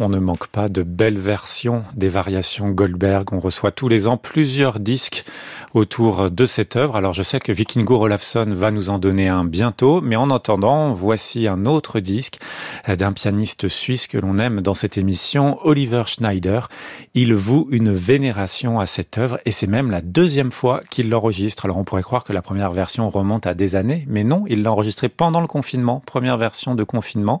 On 0.00 0.08
ne 0.08 0.20
manque 0.20 0.46
pas 0.46 0.68
de 0.68 0.84
belles 0.84 1.18
versions 1.18 1.82
des 1.96 2.06
variations 2.06 2.68
Goldberg. 2.70 3.32
On 3.32 3.40
reçoit 3.40 3.72
tous 3.72 3.88
les 3.88 4.06
ans 4.06 4.16
plusieurs 4.16 4.78
disques 4.78 5.24
autour 5.74 6.30
de 6.30 6.46
cette 6.46 6.76
œuvre. 6.76 6.96
Alors 6.96 7.12
je 7.12 7.22
sais 7.22 7.40
que 7.40 7.52
Vikingo 7.52 8.00
Olafsson 8.00 8.46
va 8.48 8.70
nous 8.70 8.90
en 8.90 8.98
donner 8.98 9.28
un 9.28 9.44
bientôt, 9.44 10.00
mais 10.00 10.16
en 10.16 10.30
attendant, 10.30 10.92
voici 10.92 11.46
un 11.46 11.66
autre 11.66 12.00
disque 12.00 12.38
d'un 12.88 13.12
pianiste 13.12 13.68
suisse 13.68 14.06
que 14.06 14.18
l'on 14.18 14.38
aime 14.38 14.60
dans 14.60 14.74
cette 14.74 14.98
émission, 14.98 15.58
Oliver 15.62 16.02
Schneider. 16.06 16.68
Il 17.14 17.34
voue 17.34 17.68
une 17.70 17.92
vénération 17.92 18.80
à 18.80 18.86
cette 18.86 19.18
œuvre 19.18 19.38
et 19.44 19.50
c'est 19.50 19.66
même 19.66 19.90
la 19.90 20.00
deuxième 20.00 20.50
fois 20.50 20.80
qu'il 20.90 21.08
l'enregistre. 21.10 21.64
Alors 21.64 21.78
on 21.78 21.84
pourrait 21.84 22.02
croire 22.02 22.24
que 22.24 22.32
la 22.32 22.42
première 22.42 22.72
version 22.72 23.08
remonte 23.08 23.46
à 23.46 23.54
des 23.54 23.76
années, 23.76 24.04
mais 24.08 24.24
non, 24.24 24.44
il 24.48 24.62
l'a 24.62 24.72
enregistré 24.72 25.08
pendant 25.08 25.40
le 25.40 25.46
confinement, 25.46 26.02
première 26.06 26.38
version 26.38 26.74
de 26.74 26.84
confinement. 26.84 27.40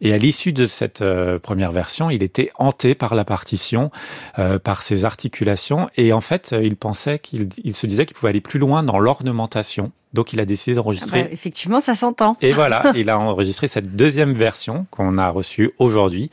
Et 0.00 0.14
à 0.14 0.18
l'issue 0.18 0.52
de 0.52 0.66
cette 0.66 1.02
euh, 1.02 1.38
première 1.38 1.72
version, 1.72 2.10
il 2.10 2.22
était 2.22 2.50
hanté 2.56 2.94
par 2.94 3.14
la 3.14 3.24
partition, 3.24 3.90
euh, 4.38 4.58
par 4.58 4.82
ses 4.82 5.04
articulations, 5.04 5.88
et 5.96 6.12
en 6.12 6.20
fait, 6.20 6.54
il 6.58 6.76
pensait 6.76 7.18
qu'il 7.18 7.49
il 7.64 7.74
se 7.74 7.86
disait 7.86 8.06
qu'il 8.06 8.16
pouvait 8.16 8.30
aller 8.30 8.40
plus 8.40 8.58
loin 8.58 8.82
dans 8.82 8.98
l'ornementation. 8.98 9.92
Donc 10.12 10.32
il 10.32 10.40
a 10.40 10.44
décidé 10.44 10.74
d'enregistrer. 10.74 11.20
Ah 11.20 11.24
bah, 11.24 11.30
effectivement, 11.32 11.80
ça 11.80 11.94
s'entend. 11.94 12.36
Et 12.40 12.52
voilà, 12.52 12.92
il 12.96 13.10
a 13.10 13.18
enregistré 13.18 13.68
cette 13.68 13.94
deuxième 13.94 14.32
version 14.32 14.86
qu'on 14.90 15.18
a 15.18 15.28
reçue 15.28 15.72
aujourd'hui 15.78 16.30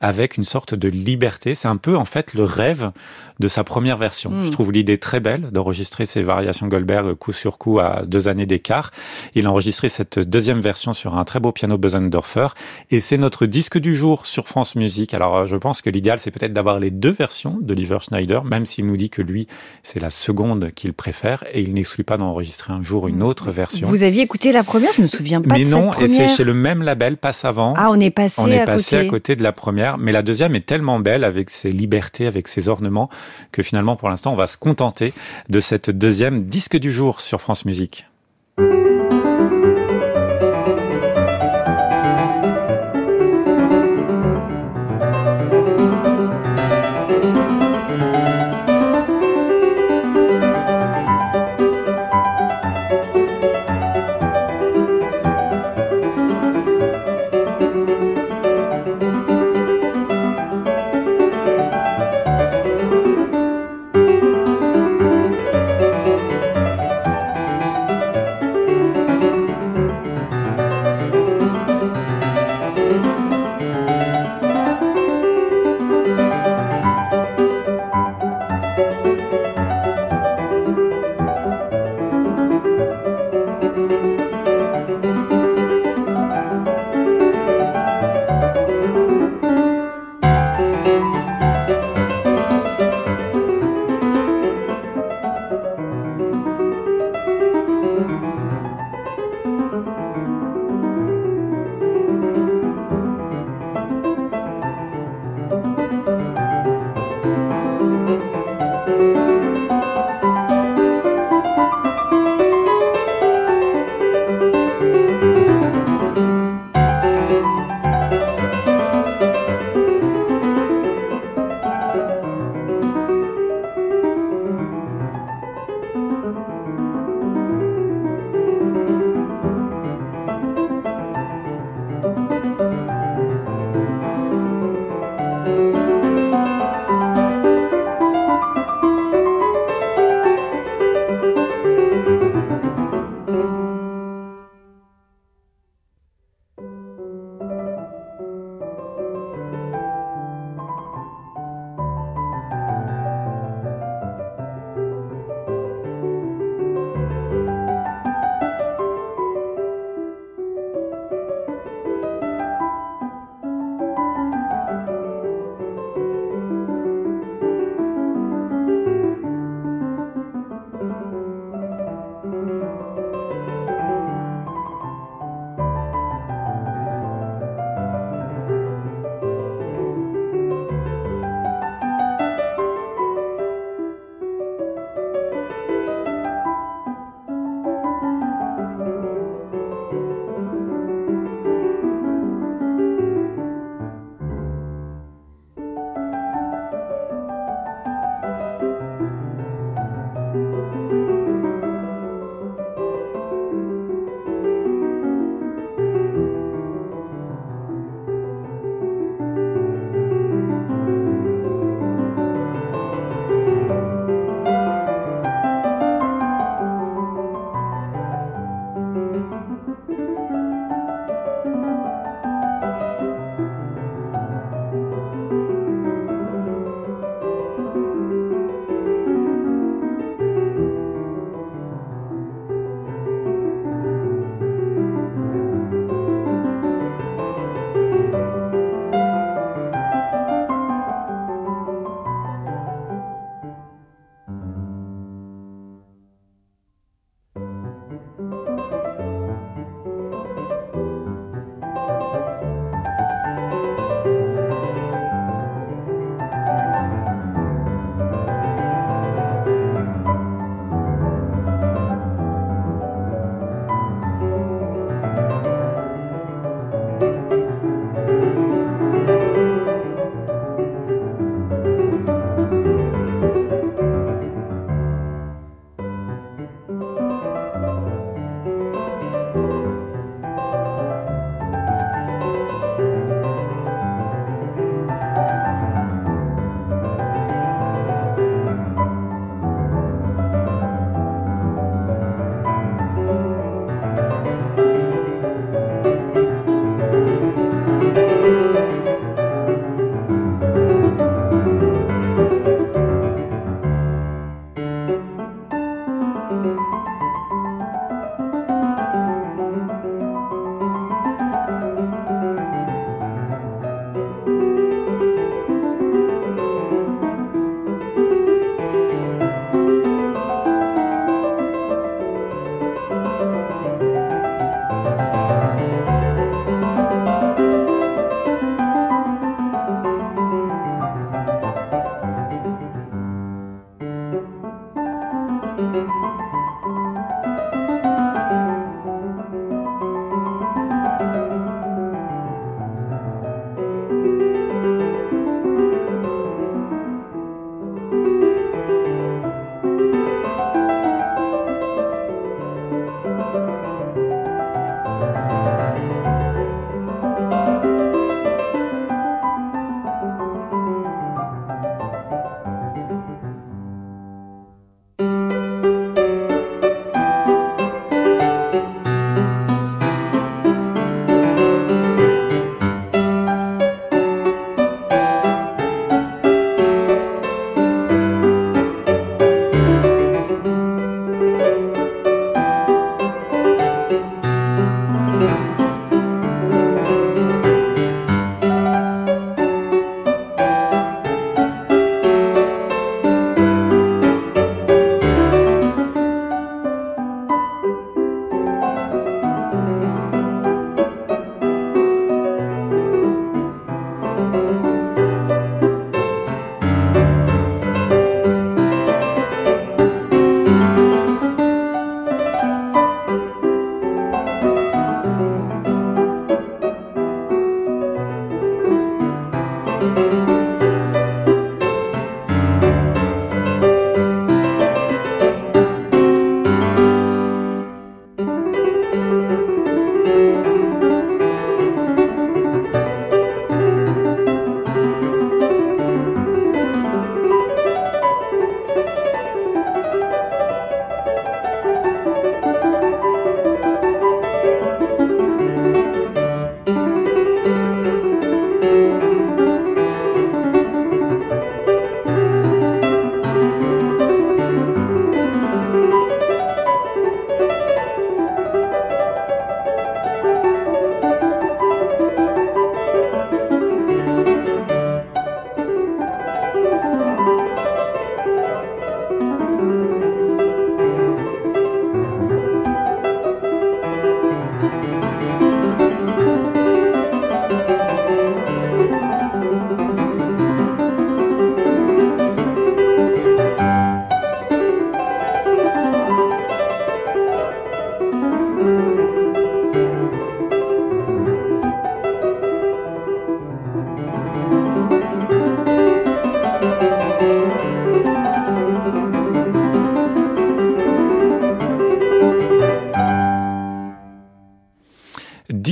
avec 0.00 0.36
une 0.36 0.44
sorte 0.44 0.74
de 0.74 0.88
liberté. 0.88 1.54
C'est 1.54 1.68
un 1.68 1.76
peu 1.76 1.96
en 1.96 2.04
fait 2.04 2.34
le 2.34 2.44
rêve 2.44 2.92
de 3.38 3.48
sa 3.48 3.64
première 3.64 3.96
version. 3.96 4.32
Je 4.40 4.48
hmm. 4.48 4.50
trouve 4.50 4.72
l'idée 4.72 4.98
très 4.98 5.20
belle 5.20 5.50
d'enregistrer 5.50 6.06
ces 6.06 6.22
variations 6.22 6.68
Goldberg 6.68 7.14
coup 7.14 7.32
sur 7.32 7.58
coup 7.58 7.80
à 7.80 8.04
deux 8.06 8.28
années 8.28 8.46
d'écart. 8.46 8.92
Il 9.34 9.46
a 9.46 9.50
enregistré 9.50 9.88
cette 9.88 10.18
deuxième 10.18 10.60
version 10.60 10.92
sur 10.92 11.16
un 11.16 11.24
très 11.24 11.40
beau 11.40 11.52
piano 11.52 11.76
Bösendorfer 11.76 12.48
et 12.90 13.00
c'est 13.00 13.18
notre 13.18 13.46
disque 13.46 13.78
du 13.78 13.96
jour 13.96 14.26
sur 14.26 14.48
France 14.48 14.74
Musique. 14.74 15.12
Alors 15.12 15.46
je 15.46 15.56
pense 15.56 15.82
que 15.82 15.90
l'idéal 15.90 16.18
c'est 16.18 16.30
peut-être 16.30 16.52
d'avoir 16.52 16.78
les 16.78 16.90
deux 16.90 17.12
versions 17.12 17.58
de 17.60 17.74
Liver 17.74 17.98
Schneider, 18.00 18.44
même 18.44 18.64
s'il 18.64 18.86
nous 18.86 18.96
dit 18.96 19.10
que 19.10 19.22
lui 19.22 19.48
c'est 19.82 20.00
la 20.00 20.10
seconde 20.10 20.70
qu'il 20.74 20.94
préfère 20.94 21.44
et 21.52 21.60
il 21.60 21.74
n'exclut 21.74 22.04
pas 22.04 22.16
d'enregistrer 22.16 22.72
un 22.72 22.82
jour 22.82 23.08
une 23.08 23.15
autre 23.20 23.50
version. 23.50 23.86
Vous 23.88 24.02
aviez 24.02 24.22
écouté 24.22 24.52
la 24.52 24.64
première, 24.64 24.92
je 24.92 25.02
me 25.02 25.06
souviens 25.06 25.40
pas 25.40 25.54
mais 25.54 25.64
de 25.64 25.70
non, 25.70 25.92
cette 25.92 26.00
première. 26.00 26.22
et 26.22 26.28
c'est 26.28 26.36
chez 26.36 26.44
le 26.44 26.54
même 26.54 26.82
label, 26.82 27.16
Passe 27.16 27.44
Avant. 27.44 27.74
Ah, 27.76 27.88
on 27.90 28.00
est 28.00 28.10
passé, 28.10 28.40
on 28.42 28.48
est 28.48 28.60
à, 28.60 28.64
passé 28.64 28.96
côté. 28.96 29.06
à 29.06 29.10
côté 29.10 29.36
de 29.36 29.42
la 29.42 29.52
première, 29.52 29.98
mais 29.98 30.12
la 30.12 30.22
deuxième 30.22 30.54
est 30.54 30.66
tellement 30.66 31.00
belle 31.00 31.24
avec 31.24 31.50
ses 31.50 31.70
libertés, 31.70 32.26
avec 32.26 32.48
ses 32.48 32.68
ornements, 32.68 33.08
que 33.52 33.62
finalement, 33.62 33.96
pour 33.96 34.08
l'instant, 34.08 34.32
on 34.32 34.36
va 34.36 34.46
se 34.46 34.56
contenter 34.56 35.12
de 35.48 35.60
cette 35.60 35.90
deuxième 35.90 36.42
disque 36.42 36.76
du 36.76 36.92
jour 36.92 37.20
sur 37.20 37.40
France 37.40 37.64
Musique. 37.64 38.06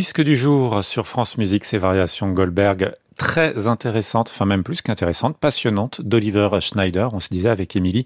Disque 0.04 0.20
du 0.20 0.36
jour 0.36 0.84
sur 0.84 1.06
France 1.06 1.38
Musique, 1.38 1.64
ces 1.64 1.78
variations 1.78 2.28
Goldberg 2.30 2.92
très 3.16 3.68
intéressante, 3.68 4.30
enfin 4.32 4.44
même 4.44 4.62
plus 4.62 4.82
qu'intéressante, 4.82 5.36
passionnante 5.38 6.00
d'Oliver 6.02 6.48
Schneider. 6.60 7.12
On 7.12 7.20
se 7.20 7.28
disait 7.30 7.48
avec 7.48 7.76
Émilie 7.76 8.04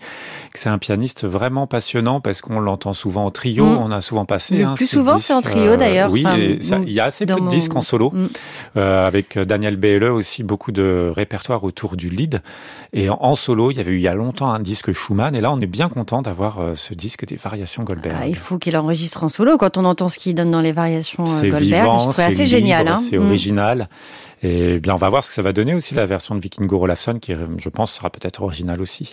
que 0.53 0.59
c'est 0.59 0.69
un 0.69 0.79
pianiste 0.79 1.25
vraiment 1.25 1.67
passionnant 1.67 2.21
parce 2.21 2.41
qu'on 2.41 2.61
l'entend 2.61 2.93
souvent 2.93 3.27
en 3.27 3.31
trio, 3.31 3.65
mm. 3.65 3.79
on 3.79 3.91
a 3.91 4.01
souvent 4.01 4.25
passé. 4.25 4.59
Le 4.59 4.65
hein, 4.65 4.75
plus 4.75 4.87
souvent 4.87 5.19
c'est 5.19 5.33
en 5.33 5.43
trio 5.43 5.77
d'ailleurs. 5.77 6.11
oui, 6.11 6.25
il 6.27 6.93
y 6.93 7.01
a 7.01 7.05
assez 7.05 7.27
peu 7.27 7.41
de 7.41 7.49
disques 7.49 7.75
en 7.75 7.83
solo. 7.83 8.11
Mm. 8.11 8.27
Euh, 8.77 9.05
avec 9.05 9.39
Daniel 9.39 9.77
Behle 9.77 10.05
aussi 10.05 10.43
beaucoup 10.43 10.73
de 10.73 11.11
répertoire 11.15 11.65
autour 11.65 11.97
du 11.97 12.09
lead. 12.09 12.43
Et 12.93 13.09
en, 13.11 13.35
solo, 13.35 13.71
il 13.71 13.77
y 13.77 13.81
avait 13.81 13.93
eu 13.93 13.97
il 13.97 14.03
y 14.03 14.09
a 14.09 14.15
longtemps 14.15 14.51
un 14.51 14.61
disque 14.61 14.93
Schumann 14.93 15.35
et 15.35 15.41
là 15.41 15.51
on 15.53 15.61
est 15.61 15.67
bien 15.67 15.89
content 15.89 16.23
d'avoir 16.23 16.61
euh, 16.61 16.75
ce 16.75 16.95
disque 16.95 17.27
des 17.27 17.37
variations 17.37 17.83
Goldberg. 17.83 18.17
Ah, 18.21 18.27
il 18.27 18.37
faut 18.37 18.59
qu'il 18.59 18.77
enregistre 18.77 19.25
en 19.25 19.29
solo 19.29 19.59
quand 19.59 19.77
on 19.77 19.85
entend 19.85 20.09
ce 20.09 20.19
qu'il 20.19 20.35
donne 20.35 20.51
dans 20.51 20.61
les 20.61 20.73
variations 20.73 21.25
euh, 21.25 21.41
Goldberg. 21.43 21.63
Vivant, 21.63 22.11
c'est 22.13 22.25
assez 22.25 22.47
génial. 22.47 22.89
Hein. 22.89 22.97
C'est 22.97 23.19
mm. 23.19 23.27
original. 23.27 23.89
Et 24.43 24.79
bien, 24.79 24.95
on 24.99 25.01
va 25.01 25.11
voir 25.11 25.23
ce 25.23 25.29
que 25.29 25.37
ça 25.37 25.43
va 25.43 25.53
donner 25.53 25.77
aussi 25.77 25.95
la 25.95 26.07
version 26.07 26.35
de 26.35 26.41
Vikingo 26.41 26.83
Olafsson, 26.83 27.21
qui, 27.21 27.33
je 27.33 27.69
pense, 27.69 27.93
sera 27.93 28.11
peut-être 28.11 28.43
originale 28.43 28.81
aussi. 28.81 29.13